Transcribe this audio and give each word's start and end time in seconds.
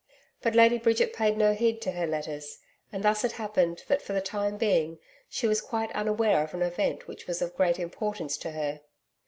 But 0.41 0.55
Lady 0.55 0.79
Bridget 0.79 1.13
paid 1.13 1.37
no 1.37 1.53
heed 1.53 1.79
to 1.83 1.91
her 1.91 2.07
letters, 2.07 2.57
and 2.91 3.03
thus 3.03 3.23
it 3.23 3.33
happened 3.33 3.83
that 3.87 4.01
for 4.01 4.13
the 4.13 4.19
time 4.19 4.57
being, 4.57 4.97
she 5.29 5.45
was 5.45 5.61
quite 5.61 5.91
unaware 5.91 6.43
of 6.43 6.55
an 6.55 6.63
event 6.63 7.07
which 7.07 7.27
was 7.27 7.39
of 7.39 7.55
great 7.55 7.77
importance 7.77 8.35
to 8.37 8.49
her. 8.49 8.81